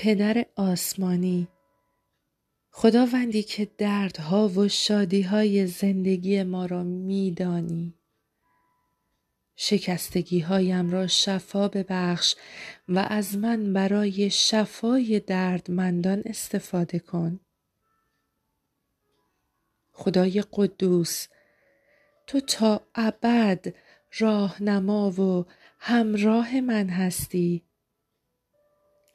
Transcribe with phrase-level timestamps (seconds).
[0.00, 1.48] پدر آسمانی.
[2.70, 7.94] خداوندی که دردها و شادیهای زندگی ما را میدانی.
[9.56, 12.34] شکستگیهایم را شفا ببخش
[12.88, 17.40] و از من برای شفای دردمندان استفاده کن.
[19.92, 21.26] خدای قدوس
[22.26, 23.74] تو تا ابد
[24.18, 25.46] راهنما و
[25.78, 27.67] همراه من هستی.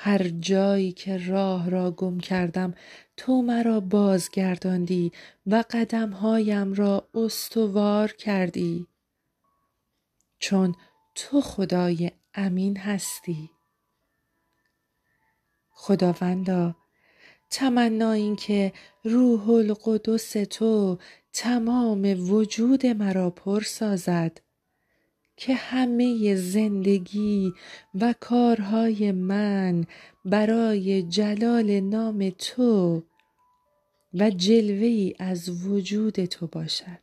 [0.00, 2.74] هر جایی که راه را گم کردم
[3.16, 5.12] تو مرا بازگرداندی
[5.46, 8.86] و قدمهایم را استوار کردی.
[10.38, 10.74] چون
[11.14, 13.50] تو خدای امین هستی.
[15.70, 16.76] خداوندا
[17.50, 18.72] تمنا این که
[19.04, 20.98] روح القدس تو
[21.32, 24.40] تمام وجود مرا پر سازد.
[25.38, 27.54] که همه زندگی
[28.00, 29.84] و کارهای من
[30.24, 33.02] برای جلال نام تو
[34.14, 37.00] و جلوه ای از وجود تو باشد.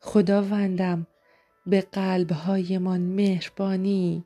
[0.00, 1.06] خداوندم
[1.66, 4.24] به قلبهایمان مهربانی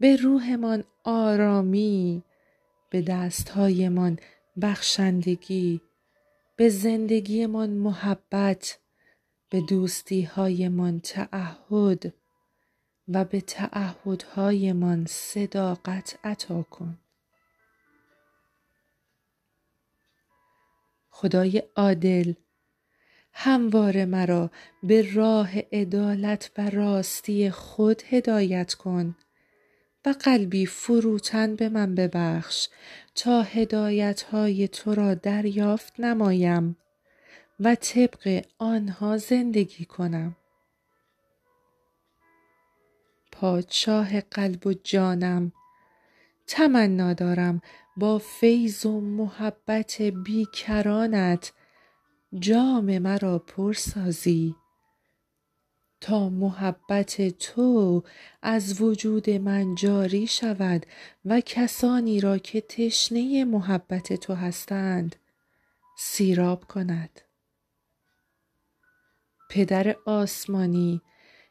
[0.00, 2.22] به روحمان آرامی
[2.90, 4.18] به دستهایمان
[4.62, 5.80] بخشندگی
[6.56, 8.78] به زندگیمان محبت
[9.52, 12.14] به دوستیهایمان تعهد
[13.08, 16.98] و به تعهدهایمان صداقت عطا کن.
[21.10, 22.32] خدای عادل
[23.32, 24.50] همواره مرا
[24.82, 29.16] به راه عدالت و راستی خود هدایت کن
[30.06, 32.68] و قلبی فروتن به من ببخش
[33.14, 36.76] تا هدایت های تو را دریافت نمایم.
[37.64, 40.36] و طبق آنها زندگی کنم.
[43.32, 45.52] پادشاه قلب و جانم
[46.46, 47.60] تمنا دارم
[47.96, 51.52] با فیض و محبت بیکرانت.
[52.38, 54.54] جام مرا پر سازی.
[56.00, 58.02] تا محبت تو
[58.42, 60.86] از وجود من جاری شود
[61.24, 65.16] و کسانی را که تشنه محبت تو هستند
[65.98, 67.20] سیراب کند.
[69.54, 71.00] پدر آسمانی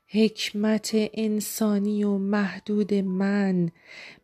[0.08, 3.70] حکمت انسانی و محدود من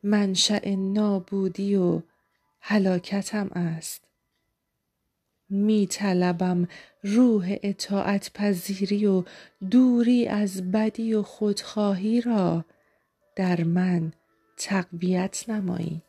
[0.03, 2.01] منشأ نابودی و
[2.59, 4.07] هلاکتم است.
[5.49, 6.67] می طلبم
[7.03, 9.23] روح اطاعت پذیری و
[9.71, 12.65] دوری از بدی و خودخواهی را
[13.35, 14.13] در من
[14.57, 16.06] تقویت نمایی.